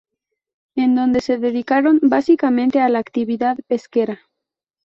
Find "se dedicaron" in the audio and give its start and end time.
1.21-1.99